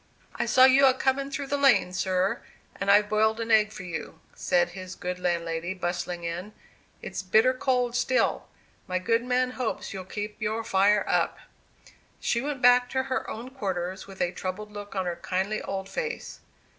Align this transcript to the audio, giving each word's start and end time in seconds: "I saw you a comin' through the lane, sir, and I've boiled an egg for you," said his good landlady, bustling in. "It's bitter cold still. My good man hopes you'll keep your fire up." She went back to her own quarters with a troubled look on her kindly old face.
"I 0.33 0.47
saw 0.47 0.65
you 0.65 0.87
a 0.87 0.95
comin' 0.95 1.29
through 1.29 1.45
the 1.45 1.59
lane, 1.59 1.93
sir, 1.93 2.41
and 2.75 2.89
I've 2.89 3.07
boiled 3.07 3.39
an 3.39 3.51
egg 3.51 3.71
for 3.71 3.83
you," 3.83 4.19
said 4.33 4.69
his 4.69 4.95
good 4.95 5.19
landlady, 5.19 5.75
bustling 5.75 6.23
in. 6.23 6.53
"It's 7.03 7.21
bitter 7.21 7.53
cold 7.53 7.95
still. 7.95 8.47
My 8.87 8.97
good 8.97 9.23
man 9.23 9.51
hopes 9.51 9.93
you'll 9.93 10.05
keep 10.05 10.41
your 10.41 10.63
fire 10.63 11.05
up." 11.07 11.37
She 12.19 12.41
went 12.41 12.63
back 12.63 12.89
to 12.89 13.03
her 13.03 13.29
own 13.29 13.51
quarters 13.51 14.07
with 14.07 14.21
a 14.23 14.31
troubled 14.31 14.71
look 14.71 14.95
on 14.95 15.05
her 15.05 15.17
kindly 15.17 15.61
old 15.61 15.87
face. 15.87 16.39